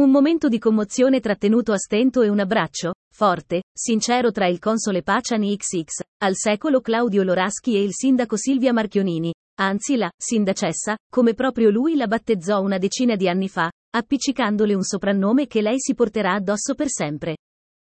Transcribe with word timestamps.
Un 0.00 0.10
momento 0.10 0.48
di 0.48 0.58
commozione 0.58 1.20
trattenuto 1.20 1.72
a 1.72 1.76
stento 1.76 2.22
e 2.22 2.30
un 2.30 2.40
abbraccio, 2.40 2.94
forte, 3.12 3.64
sincero 3.70 4.30
tra 4.30 4.46
il 4.46 4.58
console 4.58 5.02
Paciani 5.02 5.54
XX, 5.54 6.04
al 6.22 6.36
secolo 6.36 6.80
Claudio 6.80 7.22
Loraschi 7.22 7.76
e 7.76 7.82
il 7.82 7.92
sindaco 7.92 8.38
Silvia 8.38 8.72
Marchionini, 8.72 9.30
anzi 9.60 9.96
la 9.96 10.10
sindacessa, 10.16 10.96
come 11.06 11.34
proprio 11.34 11.68
lui 11.68 11.96
la 11.96 12.06
battezzò 12.06 12.62
una 12.62 12.78
decina 12.78 13.14
di 13.14 13.28
anni 13.28 13.50
fa, 13.50 13.70
appiccicandole 13.94 14.72
un 14.72 14.84
soprannome 14.84 15.46
che 15.46 15.60
lei 15.60 15.78
si 15.78 15.94
porterà 15.94 16.32
addosso 16.32 16.74
per 16.74 16.88
sempre. 16.88 17.36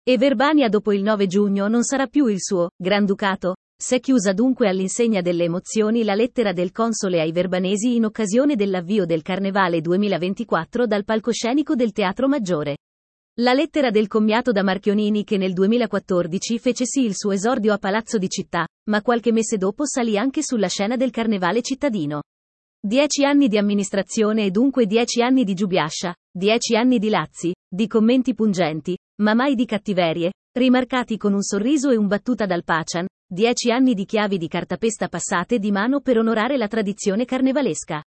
E 0.01 0.17
Verbania 0.17 0.67
dopo 0.67 0.91
il 0.91 1.03
9 1.03 1.27
giugno 1.27 1.67
non 1.67 1.83
sarà 1.83 2.07
più 2.07 2.25
il 2.25 2.41
suo 2.41 2.69
Granducato? 2.75 3.53
S'è 3.81 4.01
chiusa 4.01 4.33
dunque 4.33 4.67
all'insegna 4.67 5.21
delle 5.21 5.45
emozioni 5.45 6.03
la 6.03 6.13
lettera 6.13 6.51
del 6.51 6.73
console 6.73 7.21
ai 7.21 7.31
verbanesi 7.31 7.95
in 7.95 8.03
occasione 8.03 8.57
dell'avvio 8.57 9.05
del 9.05 9.21
Carnevale 9.21 9.79
2024 9.79 10.85
dal 10.85 11.05
palcoscenico 11.05 11.75
del 11.75 11.93
Teatro 11.93 12.27
Maggiore. 12.27 12.79
La 13.39 13.53
lettera 13.53 13.89
del 13.89 14.07
commiato 14.07 14.51
da 14.51 14.63
Marchionini 14.63 15.23
che 15.23 15.37
nel 15.37 15.53
2014 15.53 16.59
fece 16.59 16.85
sì 16.85 17.05
il 17.05 17.15
suo 17.15 17.31
esordio 17.31 17.71
a 17.71 17.77
Palazzo 17.77 18.17
di 18.17 18.27
Città, 18.27 18.67
ma 18.89 19.01
qualche 19.01 19.31
mese 19.31 19.55
dopo 19.55 19.85
salì 19.85 20.17
anche 20.17 20.43
sulla 20.43 20.67
scena 20.67 20.97
del 20.97 21.11
Carnevale 21.11 21.61
cittadino. 21.61 22.23
Dieci 22.85 23.23
anni 23.23 23.47
di 23.47 23.57
amministrazione 23.57 24.43
e 24.43 24.51
dunque 24.51 24.87
dieci 24.87 25.21
anni 25.21 25.45
di 25.45 25.53
giubiascia, 25.53 26.13
dieci 26.29 26.75
anni 26.75 26.99
di 26.99 27.07
lazzi, 27.07 27.53
di 27.65 27.87
commenti 27.87 28.33
pungenti, 28.33 28.97
ma 29.21 29.33
mai 29.33 29.55
di 29.55 29.65
cattiverie, 29.65 30.31
rimarcati 30.51 31.17
con 31.17 31.33
un 31.33 31.43
sorriso 31.43 31.91
e 31.91 31.95
un 31.95 32.07
battuta 32.07 32.45
dal 32.45 32.63
Pacian, 32.63 33.05
dieci 33.25 33.71
anni 33.71 33.93
di 33.93 34.05
chiavi 34.05 34.37
di 34.37 34.47
cartapesta 34.47 35.07
passate 35.07 35.59
di 35.59 35.71
mano 35.71 36.01
per 36.01 36.17
onorare 36.17 36.57
la 36.57 36.67
tradizione 36.67 37.25
carnevalesca. 37.25 38.03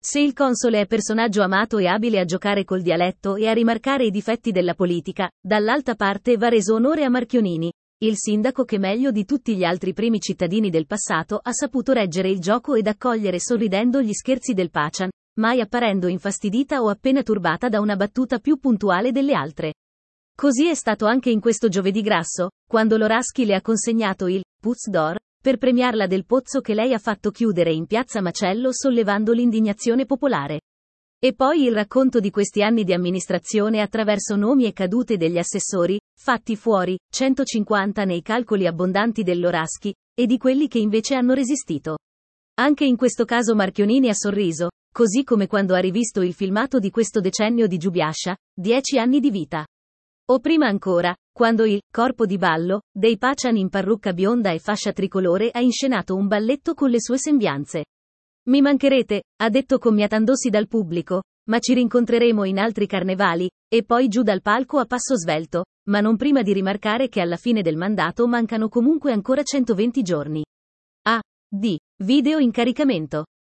Se 0.00 0.20
il 0.20 0.32
console 0.32 0.82
è 0.82 0.86
personaggio 0.86 1.42
amato 1.42 1.78
e 1.78 1.86
abile 1.86 2.20
a 2.20 2.24
giocare 2.24 2.64
col 2.64 2.82
dialetto 2.82 3.36
e 3.36 3.48
a 3.48 3.52
rimarcare 3.52 4.04
i 4.04 4.10
difetti 4.10 4.52
della 4.52 4.74
politica, 4.74 5.30
dall'alta 5.40 5.94
parte 5.94 6.36
va 6.36 6.48
reso 6.48 6.74
onore 6.74 7.04
a 7.04 7.08
Marchionini, 7.08 7.72
il 8.00 8.14
sindaco 8.16 8.64
che 8.64 8.78
meglio 8.78 9.10
di 9.10 9.24
tutti 9.24 9.56
gli 9.56 9.64
altri 9.64 9.92
primi 9.92 10.20
cittadini 10.20 10.70
del 10.70 10.86
passato 10.86 11.40
ha 11.42 11.52
saputo 11.52 11.92
reggere 11.92 12.28
il 12.28 12.38
gioco 12.38 12.74
ed 12.74 12.86
accogliere 12.86 13.40
sorridendo 13.40 14.00
gli 14.00 14.12
scherzi 14.12 14.52
del 14.52 14.70
Pacian, 14.70 15.08
mai 15.40 15.60
apparendo 15.60 16.06
infastidita 16.06 16.80
o 16.80 16.90
appena 16.90 17.22
turbata 17.22 17.68
da 17.68 17.80
una 17.80 17.96
battuta 17.96 18.38
più 18.38 18.58
puntuale 18.58 19.10
delle 19.10 19.32
altre. 19.32 19.72
Così 20.40 20.68
è 20.68 20.74
stato 20.74 21.06
anche 21.06 21.30
in 21.30 21.40
questo 21.40 21.66
giovedì 21.66 22.00
grasso, 22.00 22.50
quando 22.64 22.96
Loraschi 22.96 23.44
le 23.44 23.56
ha 23.56 23.60
consegnato 23.60 24.28
il 24.28 24.44
Puz 24.60 24.88
d'Or, 24.88 25.18
per 25.42 25.56
premiarla 25.56 26.06
del 26.06 26.26
pozzo 26.26 26.60
che 26.60 26.74
lei 26.74 26.94
ha 26.94 26.98
fatto 26.98 27.32
chiudere 27.32 27.72
in 27.72 27.86
piazza 27.86 28.20
Macello 28.20 28.68
sollevando 28.72 29.32
l'indignazione 29.32 30.06
popolare. 30.06 30.60
E 31.18 31.34
poi 31.34 31.64
il 31.64 31.74
racconto 31.74 32.20
di 32.20 32.30
questi 32.30 32.62
anni 32.62 32.84
di 32.84 32.92
amministrazione 32.92 33.80
attraverso 33.80 34.36
nomi 34.36 34.66
e 34.66 34.72
cadute 34.72 35.16
degli 35.16 35.38
assessori, 35.38 35.98
fatti 36.16 36.54
fuori, 36.54 36.96
150 37.12 38.04
nei 38.04 38.22
calcoli 38.22 38.68
abbondanti 38.68 39.24
dell'Oraschi, 39.24 39.92
e 40.14 40.26
di 40.26 40.38
quelli 40.38 40.68
che 40.68 40.78
invece 40.78 41.16
hanno 41.16 41.34
resistito. 41.34 41.98
Anche 42.60 42.84
in 42.84 42.96
questo 42.96 43.24
caso 43.24 43.56
Marchionini 43.56 44.08
ha 44.08 44.14
sorriso, 44.14 44.68
così 44.94 45.24
come 45.24 45.48
quando 45.48 45.74
ha 45.74 45.80
rivisto 45.80 46.22
il 46.22 46.32
filmato 46.32 46.78
di 46.78 46.90
questo 46.90 47.18
decennio 47.18 47.66
di 47.66 47.76
Giubiascia, 47.76 48.36
10 48.54 48.98
anni 49.00 49.18
di 49.18 49.32
vita. 49.32 49.66
O 50.30 50.40
prima 50.40 50.66
ancora, 50.66 51.16
quando 51.32 51.64
il 51.64 51.80
corpo 51.90 52.26
di 52.26 52.36
ballo 52.36 52.82
dei 52.94 53.16
Pacian 53.16 53.56
in 53.56 53.70
parrucca 53.70 54.12
bionda 54.12 54.50
e 54.50 54.58
fascia 54.58 54.92
tricolore 54.92 55.48
ha 55.50 55.60
inscenato 55.60 56.16
un 56.16 56.26
balletto 56.26 56.74
con 56.74 56.90
le 56.90 57.00
sue 57.00 57.16
sembianze. 57.16 57.86
Mi 58.48 58.60
mancherete, 58.60 59.22
ha 59.40 59.48
detto 59.48 59.78
commiatandosi 59.78 60.50
dal 60.50 60.68
pubblico, 60.68 61.22
ma 61.48 61.60
ci 61.60 61.72
rincontreremo 61.72 62.44
in 62.44 62.58
altri 62.58 62.86
carnevali, 62.86 63.48
e 63.66 63.84
poi 63.84 64.08
giù 64.08 64.22
dal 64.22 64.42
palco 64.42 64.78
a 64.78 64.84
passo 64.84 65.16
svelto, 65.16 65.64
ma 65.88 66.00
non 66.00 66.18
prima 66.18 66.42
di 66.42 66.52
rimarcare 66.52 67.08
che 67.08 67.22
alla 67.22 67.36
fine 67.36 67.62
del 67.62 67.76
mandato 67.76 68.26
mancano 68.28 68.68
comunque 68.68 69.12
ancora 69.12 69.42
120 69.42 70.02
giorni. 70.02 70.44
A. 71.06 71.22
D. 71.48 71.78
Video 72.02 72.38
in 72.38 72.50
caricamento. 72.50 73.24